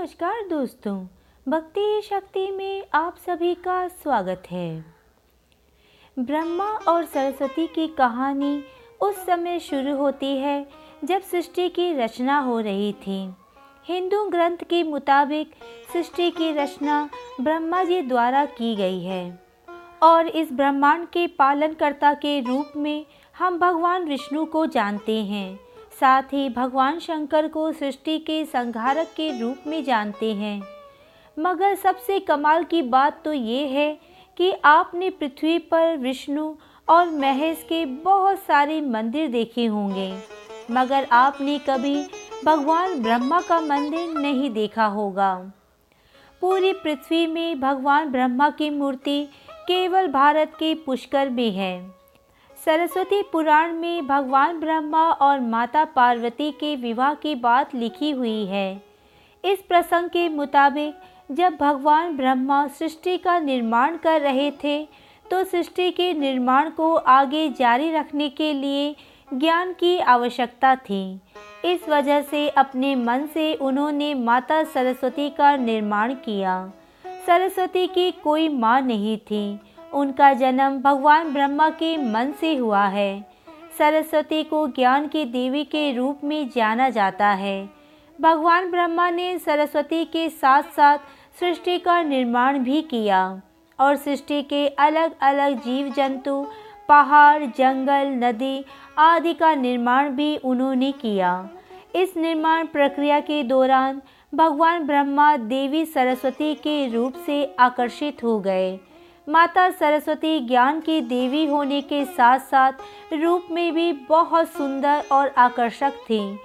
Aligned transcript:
नमस्कार 0.00 0.46
दोस्तों, 0.48 0.96
भक्ति 1.46 2.00
शक्ति 2.04 2.46
में 2.50 2.84
आप 2.94 3.16
सभी 3.16 3.54
का 3.54 3.88
स्वागत 3.88 4.42
है। 4.50 4.84
ब्रह्मा 6.16 6.68
और 6.88 7.04
सरस्वती 7.04 7.66
की 7.66 7.86
कहानी 7.88 8.62
उस 9.00 9.16
समय 9.26 9.58
शुरू 9.58 9.96
होती 9.96 10.34
है 10.36 10.66
जब 11.04 11.22
सृष्टि 11.22 11.68
की 11.68 11.92
रचना 11.92 12.38
हो 12.38 12.58
रही 12.60 12.92
थी। 12.92 13.18
हिंदू 13.84 14.24
ग्रंथ 14.24 14.64
के 14.70 14.82
मुताबिक 14.82 15.54
सृष्टि 15.92 16.30
की 16.30 16.52
रचना 16.52 17.08
ब्रह्मा 17.40 17.84
जी 17.84 18.02
द्वारा 18.02 18.44
की 18.44 18.74
गई 18.76 19.02
है 19.04 19.42
और 20.02 20.28
इस 20.28 20.52
ब्रह्मांड 20.52 21.06
के 21.08 21.26
पालनकर्ता 21.26 22.14
के 22.14 22.40
रूप 22.40 22.72
में 22.76 23.06
हम 23.38 23.58
भगवान 23.58 24.04
विष्णु 24.04 24.44
को 24.44 24.66
जानते 24.66 25.24
हैं। 25.24 25.58
साथ 26.00 26.22
ही 26.22 26.48
भगवान 26.48 26.98
शंकर 26.98 27.48
को 27.48 27.70
सृष्टि 27.72 28.18
के 28.18 28.44
संहारक 28.44 29.06
के 29.06 29.30
रूप 29.40 29.66
में 29.66 29.82
जानते 29.84 30.32
हैं। 30.34 30.62
मगर 31.38 31.74
सबसे 31.74 32.18
कमाल 32.20 32.64
की 32.64 32.82
बात 32.82 33.20
तो 33.24 33.32
ये 33.32 33.66
है 33.66 33.98
कि 34.36 34.52
आपने 34.64 35.10
पृथ्वी 35.10 35.58
पर 35.58 35.96
विष्णु 35.96 36.54
और 36.88 37.10
महेश 37.10 37.64
के 37.68 37.84
बहुत 37.84 38.38
सारे 38.38 38.80
मंदिर 38.80 39.28
देखे 39.28 39.66
होंगे। 39.66 40.12
मगर 40.70 41.06
आपने 41.12 41.58
कभी 41.58 42.02
भगवान 42.44 43.02
ब्रह्मा 43.02 43.40
का 43.40 43.60
मंदिर 43.60 44.18
नहीं 44.18 44.50
देखा 44.50 44.86
होगा। 44.86 45.34
पूरी 46.40 46.72
पृथ्वी 46.72 47.26
में 47.26 47.60
भगवान 47.60 48.10
ब्रह्मा 48.12 48.50
की 48.50 48.70
मूर्ति 48.70 49.22
केवल 49.66 50.08
भारत 50.08 50.52
के 50.58 50.74
पुष्कर 50.74 51.28
में 51.28 51.50
है। 51.50 51.99
सरस्वती 52.66 53.22
पुराण 53.22 53.72
में 53.72 54.06
भगवान 54.06 54.58
ब्रह्मा 54.60 55.02
और 55.12 55.40
माता 55.40 55.84
पार्वती 55.84 56.50
के 56.52 56.74
विवाह 56.76 57.14
की 57.14 57.34
बात 57.34 57.74
लिखी 57.74 58.10
हुई 58.10 58.44
है। 58.46 58.82
इस 59.44 59.58
प्रसंग 59.58 60.08
के 60.08 60.28
मुताबिक, 60.28 60.94
जब 61.30 61.56
भगवान 61.56 62.16
ब्रह्मा 62.16 62.66
सृष्टि 62.68 63.16
का 63.18 63.38
निर्माण 63.38 63.96
कर 63.96 64.20
रहे 64.20 64.50
थे 64.64 64.82
तो 65.26 65.42
सृष्टि 65.44 65.90
के 65.90 66.12
निर्माण 66.14 66.70
को 66.70 66.94
आगे 66.94 67.48
जारी 67.50 67.90
रखने 67.92 68.28
के 68.28 68.52
लिए 68.52 68.94
ज्ञान 69.34 69.72
की 69.72 69.98
आवश्यकता 69.98 70.74
थी। 70.76 71.20
इस 71.64 71.88
वजह 71.88 72.20
से 72.22 72.48
अपने 72.48 72.94
मन 72.96 73.26
से 73.34 73.54
उन्होंने 73.54 74.12
माता 74.14 74.62
सरस्वती 74.64 75.28
का 75.30 75.56
निर्माण 75.56 76.14
किया। 76.14 76.72
सरस्वती 77.26 77.86
की 77.86 78.10
कोई 78.10 78.48
माँ 78.48 78.80
नहीं 78.80 79.16
थी। 79.20 79.60
उनका 79.94 80.32
जन्म 80.32 80.78
भगवान 80.82 81.32
ब्रह्मा 81.32 81.68
के 81.70 81.96
मन 81.96 82.32
से 82.40 82.54
हुआ 82.56 82.84
है। 82.86 83.26
सरस्वती 83.78 84.42
को 84.44 84.66
ज्ञान 84.68 85.08
की 85.08 85.24
देवी 85.24 85.64
के 85.64 85.92
रूप 85.92 86.20
में 86.24 86.50
जाना 86.56 86.88
जाता 86.88 87.28
है। 87.28 87.68
भगवान 88.20 88.70
ब्रह्मा 88.70 89.10
ने 89.10 89.38
सरस्वती 89.38 90.04
के 90.04 90.28
साथ 90.28 90.62
साथ 90.62 90.98
सृष्टि 91.40 91.78
का 91.78 92.02
निर्माण 92.02 92.58
भी 92.58 92.82
किया 92.82 93.42
और 93.78 93.96
सृष्टि 93.96 94.42
के 94.42 94.68
अलग 94.68 95.14
अलग 95.20 95.58
जीव 95.58 95.92
जंतु 95.92 96.46
पहाड़, 96.88 97.44
जंगल, 97.44 98.06
नदी 98.24 98.64
आदि 98.98 99.34
का 99.34 99.54
निर्माण 99.54 100.08
भी 100.08 100.36
उन्होंने 100.36 100.92
किया। 100.92 101.48
इस 101.94 102.16
निर्माण 102.16 102.66
प्रक्रिया 102.66 103.20
के 103.20 103.42
दौरान 103.42 104.02
भगवान 104.34 104.86
ब्रह्मा 104.86 105.36
देवी 105.36 105.84
सरस्वती 105.84 106.54
के 106.54 106.86
रूप 106.88 107.14
से 107.26 107.54
आकर्षित 107.60 108.24
हो 108.24 108.38
गए। 108.40 108.78
माता 109.30 109.70
सरस्वती 109.70 110.40
ज्ञान 110.40 110.80
की 110.80 111.00
देवी 111.00 111.46
होने 111.46 111.80
के 111.80 112.04
साथ 112.04 112.38
साथ 112.38 112.72
रूप 113.12 113.46
में 113.50 113.74
भी 113.74 113.92
बहुत 113.92 114.48
सुंदर 114.48 115.02
और 115.12 115.28
आकर्षक 115.38 115.90
थी। 115.90 116.38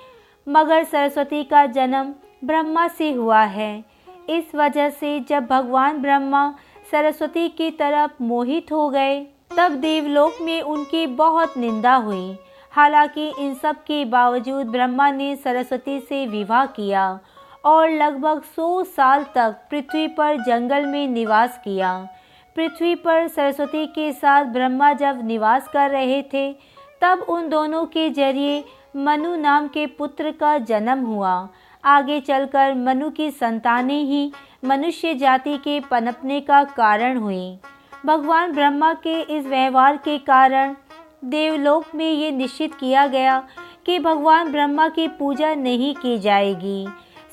मगर 0.50 0.84
सरस्वती 0.84 1.44
का 1.44 1.66
जन्म 1.66 2.14
ब्रह्मा 2.44 2.88
से 2.88 3.12
हुआ 3.12 3.42
है। 3.42 3.86
इस 4.30 4.56
वजह 4.56 4.90
से 4.90 5.20
जब 5.20 5.46
भगवान 5.46 5.98
ब्रह्मा 5.98 6.56
सरस्वती 6.92 7.50
की 7.50 7.72
तरफ़ 7.72 8.12
मोहित 8.22 8.72
हो 8.72 8.90
गए, 8.90 9.28
तब 9.58 9.72
देवलोक 9.72 10.34
में 10.42 10.62
उनकी 10.62 11.08
बहुत 11.08 11.58
निंदा 11.58 11.96
हुई। 11.96 12.38
हालाँकि 12.72 13.34
इन 13.40 13.56
सब 13.56 13.76
के 13.76 14.06
बावजूद 14.06 14.66
ब्रह्मा 14.66 15.12
ने 15.12 15.36
सरस्वती 15.36 16.00
से 16.00 16.28
विवाह 16.28 16.66
किया 16.66 17.20
और 17.66 17.90
लगभग 17.90 18.42
सौ 18.56 18.84
साल 18.84 19.24
तक 19.24 19.56
पृथ्वी 19.70 20.08
पर 20.08 20.44
जंगल 20.44 20.86
में 20.86 21.08
निवास 21.08 21.62
किया। 21.64 22.08
पृथ्वी 22.56 22.96
पर 22.96 23.28
सरस्वती 23.28 23.86
के 23.88 24.12
साथ 24.12 24.46
ब्रह्मा 24.46 24.94
जब 24.94 25.26
निवास 25.28 25.68
कर 25.68 25.90
रहे 25.90 26.22
थे, 26.34 26.54
तब 27.02 27.26
उन 27.30 27.50
दोनों 27.50 27.86
के 27.86 28.10
ज़रिए 28.10 28.64
मनु 28.96 29.36
नाम 29.36 29.68
के 29.68 29.86
पुत्र 29.88 30.32
का 30.32 30.58
जन्म 30.58 31.00
हुआ। 31.00 31.50
आगे 31.84 32.20
चलकर 32.20 32.74
मनु 32.74 33.10
की 33.10 33.32
संतानें 33.32 34.04
ही 34.04 34.32
मनुष्य 34.66 35.14
जाति 35.14 35.58
के 35.58 35.80
पनपने 35.80 36.40
का 36.42 36.64
कारण 36.64 37.18
हुई। 37.18 37.60
भगवान 38.06 38.52
ब्रह्मा 38.52 38.94
के 38.94 39.20
इस 39.38 39.46
व्यवहार 39.46 39.98
के 39.98 40.18
कारण 40.18 40.76
देवलोक 41.26 41.86
में 41.96 42.12
ये 42.12 42.32
निश्चित 42.32 42.76
किया 42.76 43.08
गया 43.08 43.48
कि 43.86 44.00
भगवान 44.00 44.52
ब्रह्मा 44.52 44.88
की 44.90 45.08
पूजा 45.08 45.54
नहीं 45.56 45.96
की 45.96 46.18
जाएगी। 46.20 46.88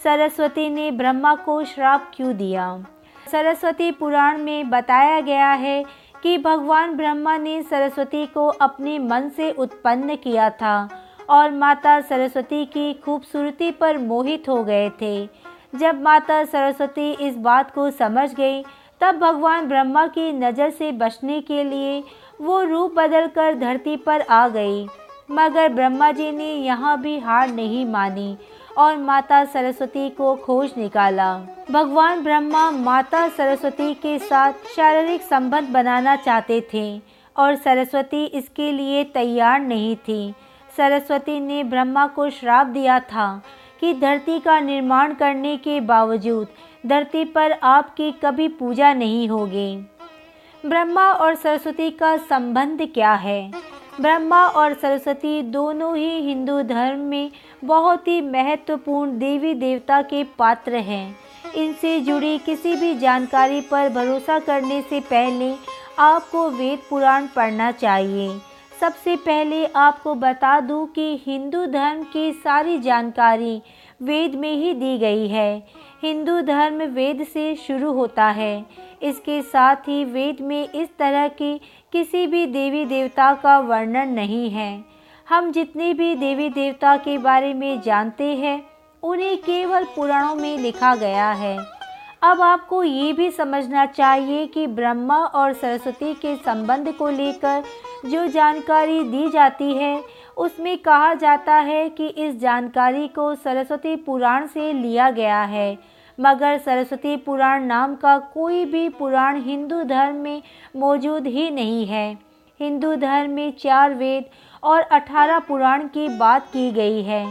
सरस्वती 0.04 0.68
ने 0.68 0.90
ब्रह्मा 0.90 1.34
को 1.34 1.64
श्राप 1.64 2.10
क्यों 2.14 2.36
दिया? 2.36 2.84
सरस्वती 3.32 3.90
पुराण 3.90 4.38
में 4.38 4.70
बताया 4.70 5.20
गया 5.20 5.50
है 5.50 5.82
कि 6.22 6.36
भगवान 6.38 6.96
ब्रह्मा 6.96 7.36
ने 7.36 7.62
सरस्वती 7.62 8.26
को 8.26 8.46
अपने 8.60 8.98
मन 8.98 9.28
से 9.28 9.50
उत्पन्न 9.52 10.16
किया 10.16 10.48
था 10.52 10.76
और 11.30 11.50
माता 11.52 12.00
सरस्वती 12.00 12.64
की 12.66 12.92
खूबसूरती 12.94 13.70
पर 13.70 13.98
मोहित 13.98 14.48
हो 14.48 14.62
गए 14.64 14.90
थे। 15.00 15.28
जब 15.74 16.02
माता 16.02 16.42
सरस्वती 16.44 17.10
इस 17.20 17.36
बात 17.38 17.70
को 17.70 17.90
समझ 17.90 18.32
गई, 18.34 18.62
तब 19.00 19.18
भगवान 19.18 19.68
ब्रह्मा 19.68 20.06
की 20.08 20.32
नज़र 20.32 20.70
से 20.70 20.92
बचने 20.94 21.40
के 21.40 21.64
लिए 21.64 22.02
वो 22.40 22.62
रूप 22.62 22.94
बदलकर 22.96 23.54
धरती 23.58 23.96
पर 23.96 24.20
आ 24.20 24.46
गई। 24.48 24.86
मगर 25.30 25.68
ब्रह्मा 25.68 26.10
जी 26.12 26.30
ने 26.32 26.52
यहाँ 26.54 27.00
भी 27.00 27.18
हार 27.18 27.48
नहीं 27.50 27.84
मानी। 27.86 28.36
और 28.78 28.96
माता 28.96 29.44
सरस्वती 29.44 30.08
को 30.10 30.34
खोज 30.36 30.72
निकाला। 30.76 31.34
भगवान 31.70 32.22
ब्रह्मा 32.24 32.70
माता 32.70 33.28
सरस्वती 33.28 33.94
के 33.94 34.18
साथ 34.18 34.52
शारीरिक 34.76 35.22
संबंध 35.22 35.68
बनाना 35.68 36.16
चाहते 36.16 36.60
थे 36.74 37.00
और 37.36 37.54
सरस्वती 37.56 38.24
इसके 38.24 38.70
लिए 38.72 39.04
तैयार 39.04 39.60
नहीं 39.60 39.96
थी। 39.98 40.34
सरस्वती 40.76 41.38
ने 41.40 41.62
ब्रह्मा 41.64 42.06
को 42.06 42.28
श्राप 42.30 42.66
दिया 42.66 42.98
था 43.00 43.42
कि 43.80 43.92
धरती 43.94 44.38
का 44.40 44.58
निर्माण 44.60 45.14
करने 45.14 45.56
के 45.56 45.80
बावजूद 45.80 46.48
धरती 46.86 47.24
पर 47.24 47.52
आपकी 47.52 48.10
कभी 48.24 48.48
पूजा 48.48 48.92
नहीं 48.94 49.28
होगी। 49.28 49.76
ब्रह्मा 50.64 51.10
और 51.12 51.34
सरस्वती 51.34 51.90
का 51.90 52.16
संबंध 52.16 52.86
क्या 52.94 53.12
है? 53.12 53.50
ब्रह्मा 54.00 54.46
और 54.46 54.74
सरस्वती 54.74 55.40
दोनों 55.42 55.96
ही 55.96 56.10
हिंदू 56.20 56.60
धर्म 56.62 57.00
में 57.00 57.30
बहुत 57.64 58.08
ही 58.08 58.20
महत्वपूर्ण 58.20 59.18
देवी 59.18 59.54
देवता 59.54 60.00
के 60.02 60.22
पात्र 60.38 60.76
हैं। 60.76 61.16
इनसे 61.56 61.98
जुड़ी 62.00 62.38
किसी 62.38 62.74
भी 62.76 62.94
जानकारी 62.94 63.60
पर 63.60 63.88
भरोसा 63.88 64.38
करने 64.38 64.80
से 64.82 65.00
पहले 65.00 65.52
आपको 65.98 66.48
वेद 66.50 66.78
पुराण 66.90 67.26
पढ़ना 67.26 67.70
चाहिए। 67.72 68.28
सबसे 68.80 69.16
पहले 69.16 69.64
आपको 69.66 70.14
बता 70.14 70.58
दूँ 70.60 70.86
कि 70.86 71.22
हिंदू 71.26 71.64
धर्म 71.66 72.02
की 72.02 72.32
सारी 72.34 72.78
जानकारी 72.78 73.60
वेद 74.02 74.34
में 74.34 74.52
ही 74.52 74.72
दी 74.74 74.96
गई 74.98 75.28
है। 75.28 75.62
हिंदू 76.02 76.40
धर्म 76.40 76.82
वेद 76.82 77.22
से 77.24 77.54
शुरू 77.56 77.92
होता 77.92 78.26
है। 78.26 78.64
इसके 79.02 79.42
साथ 79.42 79.76
ही 79.76 80.04
वेद 80.04 80.36
में 80.40 80.68
इस 80.72 80.88
तरह 80.98 81.28
की 81.28 81.60
किसी 81.92 82.26
भी 82.26 82.46
देवी 82.46 82.84
देवता 82.84 83.34
का 83.34 83.58
वर्णन 83.58 84.08
नहीं 84.08 84.50
है। 84.50 84.84
हम 85.28 85.52
जितने 85.52 85.94
भी 85.94 86.14
देवी 86.14 86.48
देवता 86.48 86.96
के 86.96 87.18
बारे 87.18 87.54
में 87.54 87.80
जानते 87.80 88.24
हैं, 88.24 88.62
उन्हें 89.02 89.36
केवल 89.38 89.84
पुराणों 89.84 90.34
में 90.34 90.58
लिखा 90.58 90.94
गया 90.94 91.30
है। 91.32 91.56
अब 92.22 92.40
आपको 92.40 92.82
ये 92.84 93.12
भी 93.12 93.30
समझना 93.30 93.86
चाहिए 93.86 94.46
कि 94.46 94.66
ब्रह्मा 94.66 95.16
और 95.16 95.52
सरस्वती 95.52 96.14
के 96.14 96.34
संबंध 96.36 96.92
को 96.92 97.08
लेकर 97.10 97.62
जो 98.06 98.26
जानकारी 98.26 99.02
दी 99.04 99.28
जाती 99.28 99.72
है, 99.74 100.02
उसमें 100.36 100.78
कहा 100.78 101.14
जाता 101.14 101.54
है 101.54 101.88
कि 101.88 102.06
इस 102.06 102.40
जानकारी 102.40 103.08
को 103.08 103.34
सरस्वती 103.34 103.96
पुराण 103.96 104.46
से 104.46 104.72
लिया 104.72 105.10
गया 105.10 105.42
है। 105.42 105.91
मगर 106.18 106.58
सरस्वती 106.58 107.16
पुराण 107.18 107.64
नाम 107.64 107.94
का 107.94 108.16
कोई 108.34 108.64
भी 108.64 108.88
पुराण 108.90 109.40
हिंदू 109.42 109.82
धर्म 109.84 110.16
में 110.16 110.42
मौजूद 110.76 111.26
ही 111.26 111.50
नहीं 111.50 111.84
है। 111.86 112.12
हिंदू 112.60 112.94
धर्म 112.96 113.30
में 113.30 113.52
चार 113.58 113.94
वेद 113.94 114.24
और 114.62 114.80
अठारह 114.80 115.38
पुराण 115.38 115.86
की 115.88 116.08
बात 116.08 116.46
की 116.46 116.70
गई 116.72 117.02
है। 117.02 117.26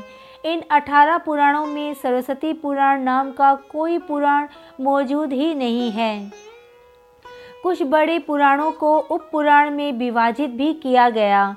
इन 0.46 0.62
अठारह 0.72 1.18
पुराणों 1.18 1.66
में 1.66 1.94
सरस्वती 1.94 2.54
पुराण 2.54 3.02
नाम 3.02 3.32
का 3.32 3.54
कोई 3.72 3.98
पुराण 4.00 4.48
मौजूद 4.82 5.34
ही 5.34 5.54
नहीं 5.56 5.90
है। 5.92 6.32
कुछ 7.64 7.82
बड़े 7.84 8.18
पुराणों 8.20 8.72
को 8.72 8.98
उप 8.98 9.28
पुराण 9.32 9.70
में 9.70 9.92
विभाजित 9.94 10.50
भी 10.52 10.74
किया 10.74 11.10
गया, 11.10 11.56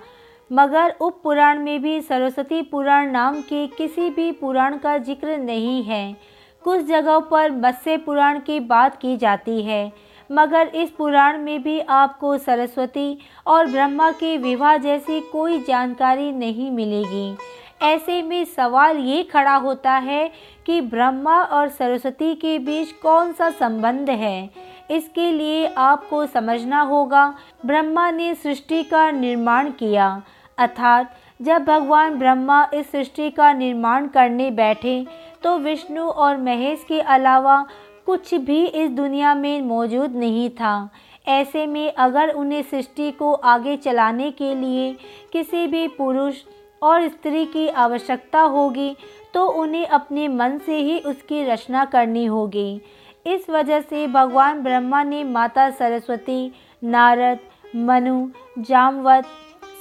मगर 0.50 0.94
उप 1.00 1.20
पुराण 1.22 1.58
में 1.58 1.80
भी 1.82 2.00
सरस्वती 2.02 2.60
पुराण 2.62 3.10
नाम 3.10 3.40
के 3.42 3.66
किसी 3.68 4.08
भी 4.10 4.30
पुराण 4.32 4.76
का 4.78 4.96
ज़िक्र 4.98 5.36
नहीं 5.38 5.82
है। 5.82 6.16
कुछ 6.64 6.86
जगहों 6.86 7.20
पर 7.20 7.50
मत्स्य 7.50 7.96
पुराण 7.96 8.40
की 8.40 8.60
बात 8.60 8.96
की 8.96 9.16
जाती 9.16 9.62
है, 9.62 9.92
मगर 10.32 10.66
इस 10.66 10.90
पुराण 10.90 11.38
में 11.38 11.62
भी 11.62 11.80
आपको 11.80 12.38
सरस्वती 12.38 13.18
और 13.46 13.66
ब्रह्मा 13.66 14.10
के 14.10 14.38
विवाह 14.38 14.76
जैसी 14.76 15.20
कोई 15.20 15.58
जानकारी 15.58 16.32
नहीं 16.32 16.70
मिलेगी। 16.70 17.36
ऐसे 17.82 18.22
में 18.22 18.44
सवाल 18.44 18.96
ये 18.96 19.22
खड़ा 19.22 19.54
होता 19.54 19.92
है 19.92 20.32
कि 20.66 20.80
ब्रह्मा 20.80 21.42
और 21.42 21.68
सरस्वती 21.68 22.34
के 22.34 22.58
बीच 22.58 22.92
कौन 22.92 23.32
सा 23.32 23.50
संबंध 23.50 24.10
है? 24.10 24.50
इसके 24.90 25.32
लिए 25.32 25.66
आपको 25.66 26.26
समझना 26.26 26.80
होगा, 26.80 27.34
ब्रह्मा 27.66 28.10
ने 28.10 28.34
सृष्टि 28.34 28.82
का 28.82 29.10
निर्माण 29.10 29.70
किया। 29.70 30.22
अर्थात, 30.58 31.16
जब 31.42 31.64
भगवान 31.64 32.14
ब्रह्मा 32.14 32.68
इस 32.74 32.92
सृष्टि 32.92 33.30
का 33.30 33.52
निर्माण 33.52 34.06
करने 34.06 34.50
बैठे 34.50 35.06
तो 35.44 35.56
विष्णु 35.58 36.02
और 36.02 36.36
महेश 36.36 36.84
के 36.88 37.00
अलावा 37.00 37.64
कुछ 38.06 38.34
भी 38.34 38.64
इस 38.66 38.90
दुनिया 38.90 39.34
में 39.34 39.60
मौजूद 39.62 40.14
नहीं 40.16 40.48
था। 40.50 40.90
ऐसे 41.28 41.66
में 41.66 41.92
अगर 41.94 42.30
उन्हें 42.30 42.62
सृष्टि 42.62 43.10
को 43.10 43.32
आगे 43.32 43.76
चलाने 43.76 44.30
के 44.30 44.54
लिए 44.54 44.92
किसी 45.32 45.66
भी 45.66 45.86
पुरुष 45.88 46.42
और 46.82 47.08
स्त्री 47.08 47.44
की 47.46 47.68
आवश्यकता 47.68 48.40
होगी 48.40 48.94
तो 49.34 49.46
उन्हें 49.62 49.86
अपने 49.88 50.26
मन 50.28 50.58
से 50.66 50.76
ही 50.76 50.98
उसकी 51.00 51.44
रचना 51.44 51.84
करनी 51.84 52.24
होगी। 52.26 52.80
इस 53.26 53.48
वजह 53.50 53.80
से 53.80 54.06
भगवान 54.06 54.62
ब्रह्मा 54.62 55.02
ने 55.02 55.22
माता 55.24 55.68
सरस्वती, 55.70 56.52
नारद, 56.82 57.38
मनु, 57.76 58.28
जामवत, 58.58 59.24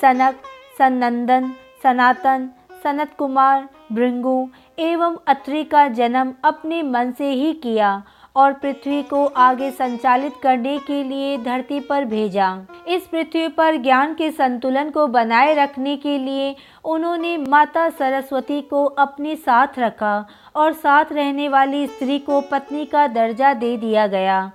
सनक 0.02 0.42
सनंदन 0.78 1.52
सनातन 1.84 2.50
सनत 2.84 3.14
कुमार 3.18 3.68
भृंगु 3.92 4.48
एवं 4.80 5.16
अत्रि 5.28 5.64
का 5.64 5.88
जन्म 5.88 6.34
अपने 6.44 6.82
मन 6.84 7.12
से 7.12 7.30
ही 7.32 7.54
किया 7.54 8.04
और 8.36 8.54
पृथ्वी 8.54 9.02
को 9.04 9.26
आगे 9.26 9.70
संचालित 9.72 10.34
करने 10.44 10.78
के 10.78 11.04
लिए 11.04 11.38
धरती 11.38 11.80
पर 11.80 12.06
भेजा। 12.06 12.48
इस 12.88 13.06
पृथ्वी 13.08 13.48
पर 13.48 13.76
ज्ञान 13.76 14.14
के 14.14 14.32
संतुलन 14.32 14.90
को 14.90 15.08
बनाए 15.08 15.54
रखने 15.54 15.96
के 15.98 16.18
लिए 16.18 16.56
उन्होंने 16.86 17.38
माता 17.38 17.90
सरस्वती 17.90 18.62
को 18.62 18.86
अपने 18.86 19.36
साथ 19.36 19.80
रखा 19.80 20.26
और 20.56 20.74
साथ 20.74 21.06
रहने 21.12 21.50
वाली 21.50 21.88
स्त्री 21.88 22.20
को 22.20 22.42
पत्नी 22.42 22.86
का 22.86 23.08
दर्जा 23.08 23.54
दे 23.54 23.76
दिया 23.78 24.08
गया। 24.08 24.52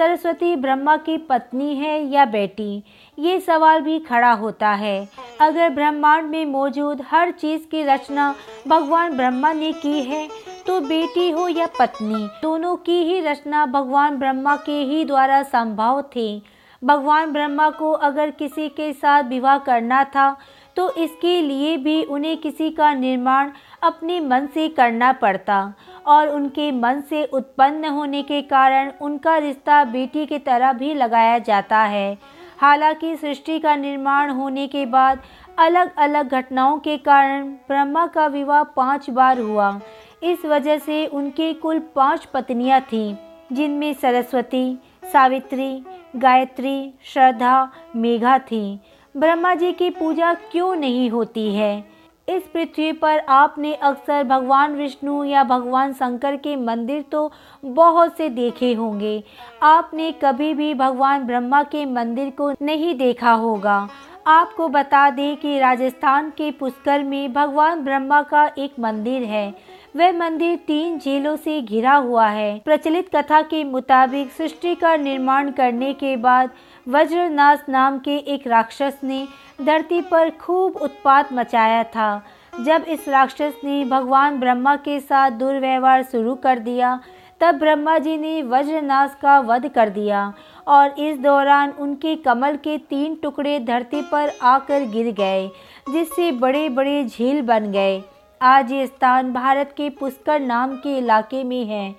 सरस्वती 0.00 0.54
ब्रह्मा 0.56 0.96
की 0.96 1.16
पत्नी 1.20 1.74
है 1.76 1.98
या 2.04 2.24
बेटी? 2.24 2.82
ये 3.18 3.40
सवाल 3.40 3.80
भी 3.80 3.98
खड़ा 4.00 4.30
होता 4.32 4.68
है। 4.72 5.08
अगर 5.40 5.70
ब्रह्मांड 5.70 6.28
में 6.28 6.44
मौजूद 6.46 7.02
हर 7.10 7.30
चीज़ 7.30 7.66
की 7.70 7.82
रचना 7.84 8.34
भगवान 8.68 9.16
ब्रह्मा 9.16 9.52
ने 9.52 9.72
की 9.72 10.00
है 10.02 10.26
तो 10.66 10.80
बेटी 10.80 11.30
हो 11.30 11.46
या 11.48 11.66
पत्नी, 11.78 12.26
दोनों 12.42 12.74
की 12.76 12.98
ही 13.02 13.20
रचना 13.20 13.66
भगवान 13.66 14.16
ब्रह्मा 14.18 14.56
के 14.56 14.80
ही 14.82 15.04
द्वारा 15.04 15.42
संभव 15.42 16.00
थी। 16.06 16.42
भगवान 16.82 17.32
ब्रह्मा 17.32 17.68
को 17.70 17.90
अगर 17.92 18.30
किसी 18.30 18.68
के 18.70 18.92
साथ 18.92 19.22
विवाह 19.24 19.58
करना 19.60 20.02
था 20.06 20.36
तो 20.80 20.90
इसके 20.94 21.40
लिए 21.42 21.76
भी 21.76 22.02
उन्हें 22.04 22.36
किसी 22.36 22.70
का 22.70 22.92
निर्माण 22.94 23.50
अपने 23.82 24.20
मन 24.20 24.46
से 24.46 24.68
करना 24.68 25.12
पड़ता 25.12 25.74
और 26.06 26.28
उनके 26.28 26.70
मन 26.72 27.00
से 27.00 27.24
उत्पन्न 27.24 27.84
होने 27.84 28.22
के 28.22 28.40
कारण 28.42 28.92
उनका 29.00 29.36
रिश्ता 29.36 29.84
बेटी 29.84 30.26
की 30.26 30.38
तरह 30.38 30.72
भी 30.72 30.94
लगाया 30.94 31.38
जाता 31.38 31.78
है। 31.78 32.18
हालाँकि 32.60 33.16
सृष्टि 33.16 33.58
का 33.58 33.76
निर्माण 33.76 34.30
होने 34.30 34.66
के 34.66 34.86
बाद 34.86 35.18
अलग 35.58 35.94
अलग 35.96 36.30
घटनाओं 36.30 36.78
के 36.78 36.96
कारण 36.98 37.48
ब्रह्मा 37.68 38.06
का 38.06 38.26
विवाह 38.26 38.62
पाँच 38.62 39.10
बार 39.10 39.38
हुआ। 39.38 39.80
इस 40.22 40.44
वजह 40.44 40.78
से 40.78 41.06
उनके 41.06 41.52
कुल 41.54 41.78
पाँच 41.78 42.24
पत्नियाँ 42.24 42.80
थीं, 42.80 43.16
जिनमें 43.52 43.92
सरस्वती, 43.92 44.78
सावित्री, 45.12 45.82
गायत्री, 46.16 46.94
श्रद्धा, 47.04 47.70
मेघा 47.96 48.38
थी। 48.38 48.80
ब्रह्मा 49.14 49.54
जी 49.54 49.72
की 49.72 49.90
पूजा 49.90 50.32
क्यों 50.34 50.74
नहीं 50.76 51.08
होती 51.10 51.54
है? 51.54 51.84
इस 52.28 52.42
पृथ्वी 52.42 52.92
पर 52.92 53.18
आपने 53.18 53.74
अक्सर 53.74 54.24
भगवान 54.24 54.74
विष्णु 54.74 55.24
या 55.24 55.42
भगवान 55.44 55.92
शंकर 55.92 56.36
के 56.36 56.56
मंदिर 56.56 57.02
तो 57.02 57.30
बहुत 57.64 58.16
से 58.16 58.28
देखे 58.28 58.72
होंगे। 58.74 59.22
आपने 59.62 60.10
कभी 60.12 60.52
भी 60.54 60.74
भगवान 60.74 61.24
ब्रह्मा 61.26 61.62
के 61.62 61.84
मंदिर 61.86 62.30
को 62.30 62.50
नहीं 62.62 62.94
देखा 62.94 63.32
होगा। 63.32 63.88
आपको 64.26 64.68
बता 64.68 65.08
दें 65.10 65.36
कि 65.36 65.58
राजस्थान 65.58 66.30
के 66.30 66.50
पुष्कर 66.50 67.02
में 67.02 67.32
भगवान 67.32 67.84
ब्रह्मा 67.84 68.22
का 68.22 68.50
एक 68.58 68.78
मंदिर 68.80 69.22
है। 69.22 69.54
वह 69.94 70.12
मंदिर 70.12 70.56
तीन 70.56 70.98
झीलों 70.98 71.36
से 71.36 71.60
घिरा 71.62 71.94
हुआ 71.94 72.26
है। 72.28 72.58
प्रचलित 72.58 73.08
कथा 73.14 73.40
के 73.42 73.62
मुताबिक 73.64 74.30
सृष्टि 74.32 74.74
का 74.74 74.96
निर्माण 74.96 75.50
करने 75.50 75.92
के 75.92 76.16
बाद 76.16 76.50
वज्रनाथ 76.86 77.68
नाम 77.68 77.98
के 77.98 78.16
एक 78.34 78.46
राक्षस 78.46 78.98
ने 79.04 79.26
धरती 79.62 80.00
पर 80.00 80.30
खूब 80.30 80.76
उत्पात 80.76 81.32
मचाया 81.32 81.82
था। 81.84 82.22
जब 82.64 82.84
इस 82.88 83.08
राक्षस 83.08 83.60
ने 83.64 83.84
भगवान 83.84 84.38
ब्रह्मा 84.40 84.76
के 84.76 84.98
साथ 85.00 85.30
दुर्व्यवहार 85.30 86.02
शुरू 86.02 86.34
कर 86.34 86.58
दिया, 86.58 87.00
तब 87.40 87.54
ब्रह्मा 87.54 87.98
जी 87.98 88.16
ने 88.16 88.40
वज्रनाश 88.42 89.16
का 89.22 89.38
वध 89.40 89.68
कर 89.68 89.88
दिया 89.88 90.32
और 90.66 90.98
इस 90.98 91.18
दौरान 91.18 91.70
उनके 91.70 92.14
कमल 92.16 92.56
के 92.56 92.76
तीन 92.78 93.14
टुकड़े 93.14 93.58
धरती 93.58 94.02
पर 94.02 94.32
आकर 94.42 94.84
गिर 94.84 95.12
गए, 95.12 95.48
जिससे 95.92 96.30
बड़े 96.32 96.68
बड़े 96.68 97.04
झील 97.04 97.42
बन 97.42 97.70
गए। 97.72 98.02
आज 98.40 98.70
ये 98.72 98.86
स्थान 98.86 99.32
भारत 99.32 99.72
के 99.76 99.88
पुष्कर 99.90 100.40
नाम 100.40 100.74
के 100.74 100.96
इलाके 100.98 101.42
में 101.44 101.64
है 101.64 101.94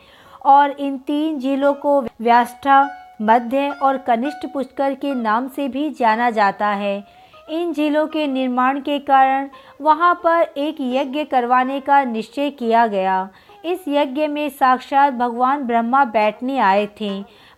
और 0.45 0.69
इन 0.71 0.97
तीन 0.97 1.37
झीलों 1.39 1.73
को 1.73 1.99
व्याष्ठा 2.01 2.81
मध्य 3.21 3.69
और 3.81 3.97
कनिष्ठ 3.97 4.45
पुष्कर 4.53 4.93
के 4.93 5.13
नाम 5.13 5.47
से 5.47 5.67
भी 5.67 5.89
जाना 5.89 6.29
जाता 6.29 6.67
है। 6.67 7.03
इन 7.49 7.73
झीलों 7.73 8.05
के 8.07 8.25
निर्माण 8.27 8.79
के 8.79 8.97
कारण 8.99 9.49
वहाँ 9.81 10.13
पर 10.23 10.41
एक 10.57 10.77
यज्ञ 10.81 11.23
करवाने 11.23 11.79
का 11.79 12.03
निश्चय 12.03 12.49
किया 12.49 12.87
गया। 12.87 13.27
इस 13.65 13.83
यज्ञ 13.87 14.27
में 14.27 14.47
साक्षात 14.49 15.13
भगवान 15.13 15.63
ब्रह्मा 15.63 16.03
बैठने 16.07 16.57
आए 16.59 16.87
थे, 17.01 17.11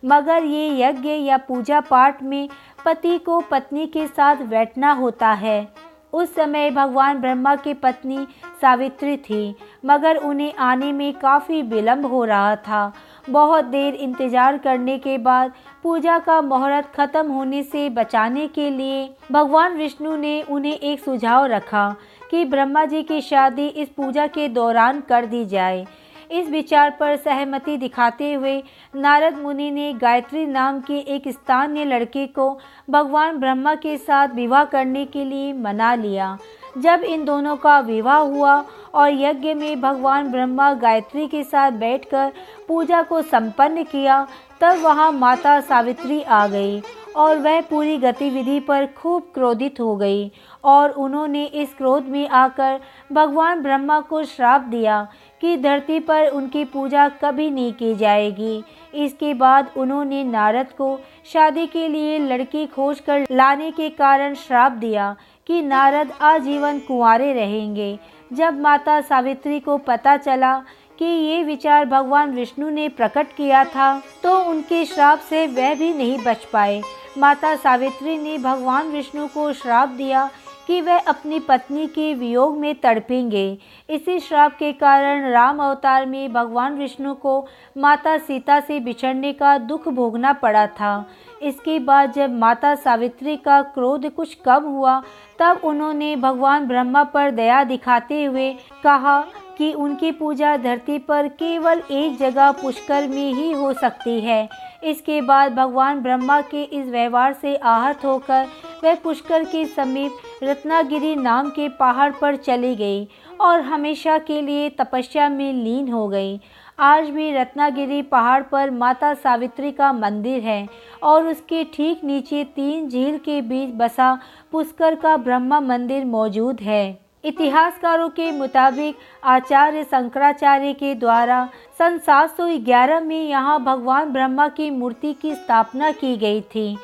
मगर 0.03 0.43
ये 0.43 0.67
यज्ञ 0.79 1.09
या 1.09 1.37
पूजा 1.37 1.79
पाठ 1.81 2.21
में 2.23 2.47
पति 2.85 3.17
को 3.17 3.39
पत्नी 3.41 3.87
के 3.87 4.07
साथ 4.07 4.43
बैठना 4.45 4.91
होता 4.91 5.31
है। 5.33 5.67
उस 6.13 6.33
समय 6.35 6.69
भगवान 6.71 7.19
ब्रह्मा 7.21 7.55
की 7.55 7.73
पत्नी 7.73 8.25
सावित्री 8.61 9.15
थी, 9.19 9.55
मगर 9.85 10.17
उन्हें 10.17 10.53
आने 10.55 10.91
में 10.91 11.13
काफ़ी 11.13 11.61
विलम्ब 11.61 12.05
हो 12.05 12.23
रहा 12.25 12.55
था। 12.57 12.91
बहुत 13.29 13.65
देर 13.65 13.95
इंतज़ार 13.95 14.57
करने 14.57 14.97
के 14.97 15.17
बाद 15.17 15.51
पूजा 15.83 16.17
का 16.19 16.39
मुहूर्त 16.41 16.91
खत्म 16.95 17.27
होने 17.27 17.63
से 17.63 17.89
बचाने 17.89 18.47
के 18.47 18.69
लिए 18.69 19.09
भगवान 19.31 19.77
विष्णु 19.77 20.15
ने 20.15 20.41
उन्हें 20.43 20.73
एक 20.73 20.99
सुझाव 20.99 21.45
रखा 21.45 21.89
कि 22.31 22.45
ब्रह्मा 22.45 22.85
जी 22.85 23.01
की 23.03 23.21
शादी 23.21 23.67
इस 23.67 23.89
पूजा 23.89 24.27
के 24.27 24.47
दौरान 24.49 25.01
कर 25.01 25.25
दी 25.25 25.45
जाए। 25.45 25.85
इस 26.31 26.49
विचार 26.49 26.89
पर 26.89 27.15
सहमति 27.15 27.77
दिखाते 27.77 28.33
हुए 28.33 28.61
नारद 28.95 29.37
मुनि 29.37 29.69
ने 29.71 29.91
गायत्री 29.93 30.45
नाम 30.45 30.79
के 30.81 30.97
एक 31.15 31.27
स्थानीय 31.27 31.85
लड़के 31.85 32.25
को 32.27 32.49
भगवान 32.89 33.37
ब्रह्मा 33.37 33.75
के 33.75 33.97
साथ 33.97 34.35
विवाह 34.35 34.63
करने 34.65 35.05
के 35.05 35.25
लिए 35.25 35.53
मना 35.53 35.93
लिया। 35.95 36.37
जब 36.77 37.03
इन 37.03 37.25
दोनों 37.25 37.55
का 37.55 37.79
विवाह 37.79 38.17
हुआ 38.17 38.63
और 38.93 39.09
यज्ञ 39.13 39.53
में 39.53 39.81
भगवान 39.81 40.31
ब्रह्मा 40.31 40.73
गायत्री 40.73 41.27
के 41.27 41.43
साथ 41.43 41.71
बैठकर 41.71 42.31
पूजा 42.67 43.01
को 43.01 43.21
संपन्न 43.21 43.83
किया, 43.83 44.27
तब 44.61 44.81
वहाँ 44.83 45.11
माता 45.11 45.59
सावित्री 45.61 46.21
आ 46.21 46.45
गई 46.47 46.81
और 47.15 47.37
वह 47.37 47.59
पूरी 47.61 47.97
गतिविधि 47.97 48.59
पर 48.59 48.85
खूब 48.97 49.31
क्रोधित 49.33 49.79
हो 49.79 49.95
गई 49.95 50.31
और 50.63 50.89
उन्होंने 50.89 51.43
इस 51.45 51.73
क्रोध 51.73 52.05
में 52.05 52.27
आकर 52.29 52.79
भगवान 53.11 53.61
ब्रह्मा 53.61 53.99
को 53.99 54.23
श्राप 54.23 54.61
दिया 54.61 55.07
कि 55.43 55.55
धरती 55.57 55.99
पर 55.99 56.27
उनकी 56.27 56.63
पूजा 56.65 57.07
कभी 57.21 57.49
नहीं 57.49 57.71
की 57.73 57.93
जाएगी। 57.95 58.63
इसके 58.95 59.33
बाद 59.33 59.71
उन्होंने 59.77 60.23
नारद 60.23 60.67
को 60.71 60.99
शादी 61.33 61.65
के 61.67 61.87
लिए 61.87 62.19
लड़की 62.19 62.65
खोज 62.65 62.99
कर 62.99 63.25
लाने 63.31 63.71
के 63.71 63.89
कारण 63.89 64.33
श्राप 64.35 64.71
दिया 64.71 65.15
कि 65.47 65.61
नारद 65.61 66.11
आजीवन 66.21 66.79
कुंवारे 66.79 67.31
रहेंगे। 67.33 67.97
जब 68.33 68.59
माता 68.61 68.99
सावित्री 69.01 69.59
को 69.59 69.77
पता 69.77 70.15
चला 70.17 70.55
कि 70.99 71.05
ये 71.05 71.43
विचार 71.43 71.85
भगवान 71.85 72.31
विष्णु 72.31 72.69
ने 72.69 72.87
प्रकट 72.89 73.35
किया 73.37 73.63
था 73.65 73.91
तो 74.23 74.37
उनके 74.41 74.83
श्राप 74.85 75.19
से 75.19 75.45
वह 75.47 75.73
भी 75.75 75.93
नहीं 75.93 76.17
बच 76.25 76.45
पाए। 76.45 76.81
माता 77.17 77.55
सावित्री 77.55 78.17
ने 78.17 78.37
भगवान 78.37 78.87
विष्णु 78.87 79.27
को 79.27 79.51
श्राप 79.53 79.89
दिया 79.89 80.29
कि 80.67 80.81
वह 80.81 80.99
अपनी 80.99 81.39
पत्नी 81.39 81.87
के 81.87 82.13
वियोग 82.13 82.57
में 82.57 82.73
तड़पेंगे। 82.75 83.57
इसी 83.89 84.19
श्राप 84.19 84.55
के 84.55 84.71
कारण 84.73 85.29
राम 85.31 85.59
अवतार 85.63 86.05
में 86.05 86.33
भगवान 86.33 86.77
विष्णु 86.77 87.13
को 87.13 87.45
माता 87.77 88.17
सीता 88.17 88.59
से 88.59 88.79
बिछड़ने 88.79 89.33
का 89.33 89.57
दुख 89.57 89.87
भोगना 89.87 90.33
पड़ा 90.33 90.65
था। 90.67 91.05
इसके 91.41 91.79
बाद 91.79 92.11
जब 92.11 92.33
माता 92.33 92.75
सावित्री 92.75 93.35
का 93.37 93.61
क्रोध 93.61 94.09
कुछ 94.09 94.33
कम 94.45 94.63
हुआ, 94.63 95.01
तब 95.39 95.61
उन्होंने 95.63 96.15
भगवान 96.15 96.67
ब्रह्मा 96.67 97.03
पर 97.03 97.31
दया 97.31 97.63
दिखाते 97.63 98.23
हुए 98.23 98.51
कहा 98.83 99.23
कि 99.57 99.71
उनकी 99.73 100.11
पूजा 100.11 100.55
धरती 100.57 100.97
पर 100.99 101.27
केवल 101.27 101.81
एक 101.91 102.17
जगह 102.17 102.51
पुष्कर 102.51 103.07
में 103.07 103.33
ही 103.33 103.51
हो 103.51 103.73
सकती 103.73 104.19
है। 104.21 104.47
इसके 104.83 105.21
बाद 105.21 105.53
भगवान 105.53 106.01
ब्रह्मा 106.01 106.39
के 106.41 106.63
इस 106.63 106.87
व्यवहार 106.87 107.33
से 107.33 107.55
आहत 107.55 108.05
होकर 108.05 108.47
वह 108.83 108.95
पुष्कर 108.95 109.43
के 109.43 109.65
समीप 109.65 110.43
रत्नागिरी 110.43 111.15
नाम 111.15 111.49
के 111.49 111.67
पहाड़ 111.69 112.11
पर 112.11 112.35
चली 112.35 112.75
गई 112.75 113.07
और 113.41 113.61
हमेशा 113.61 114.17
के 114.17 114.41
लिए 114.41 114.69
तपस्या 114.69 115.29
में 115.29 115.53
लीन 115.53 115.91
हो 115.91 116.07
गई। 116.07 116.39
आज 116.79 117.09
भी 117.09 117.31
रत्नागिरी 117.31 118.01
पहाड़ 118.01 118.41
पर 118.43 118.69
माता 118.71 119.13
सावित्री 119.13 119.71
का 119.71 119.91
मंदिर 119.93 120.41
है 120.41 120.67
और 121.03 121.27
उसके 121.27 121.63
ठीक 121.63 122.03
नीचे 122.03 122.43
तीन 122.55 122.89
झील 122.89 123.17
के 123.17 123.41
बीच 123.41 123.69
बसा 123.75 124.17
पुष्कर 124.51 124.95
का 124.95 125.15
ब्रह्मा 125.17 125.59
मंदिर 125.59 126.05
मौजूद 126.05 126.61
है। 126.61 127.02
इतिहासकारों 127.23 128.09
के 128.09 128.31
मुताबिक 128.31 128.95
आचार्य 129.23 129.83
शंकराचार्य 129.83 130.73
के 130.73 130.93
द्वारा 130.95 131.45
सन 131.79 131.97
711 131.99 133.01
में 133.01 133.21
यहाँ 133.21 133.59
भगवान 133.63 134.11
ब्रह्मा 134.13 134.47
की 134.47 134.69
मूर्ति 134.69 135.13
की 135.13 135.33
स्थापना 135.35 135.91
की 135.91 136.15
गई 136.17 136.41
थी। 136.55 136.75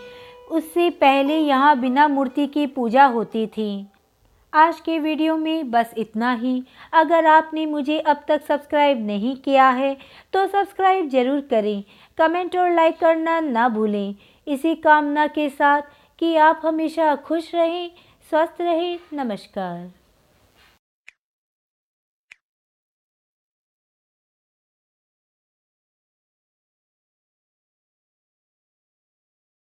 उससे 0.51 0.89
पहले 1.01 1.37
यहाँ 1.37 1.79
बिना 1.79 2.07
मूर्ति 2.07 2.47
की 2.47 2.65
पूजा 2.67 3.05
होती 3.07 3.45
थी। 3.47 3.85
आज 4.53 4.79
के 4.79 4.97
वीडियो 4.99 5.35
में 5.37 5.69
बस 5.71 5.93
इतना 5.97 6.31
ही। 6.33 6.63
अगर 6.93 7.25
आपने 7.25 7.65
मुझे 7.65 7.99
अब 7.99 8.23
तक 8.27 8.45
सब्सक्राइब 8.47 9.05
नहीं 9.07 9.35
किया 9.35 9.69
है 9.71 9.95
तो 10.33 10.47
सब्सक्राइब 10.47 11.09
ज़रूर 11.09 11.41
करें। 11.51 11.83
कमेंट 12.17 12.57
और 12.57 12.71
लाइक 12.71 12.99
करना 12.99 13.39
ना 13.41 13.69
भूलें। 13.69 14.15
इसी 14.47 14.75
कामना 14.77 15.27
के 15.27 15.49
साथ 15.49 15.81
कि 16.19 16.35
आप 16.37 16.61
हमेशा 16.65 17.15
खुश 17.17 17.53
रहें, 17.55 17.89
स्वस्थ 18.31 18.61
रहें। 18.61 18.99
नमस्कार। 19.13 19.98